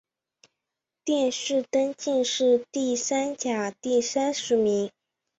[1.05, 4.89] 殿试登进士第三甲第三十名。